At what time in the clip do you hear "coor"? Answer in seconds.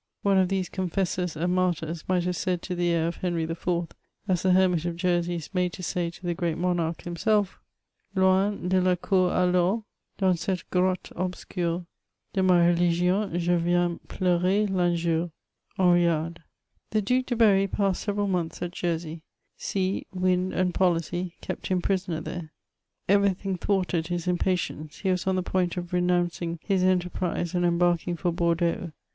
8.95-9.29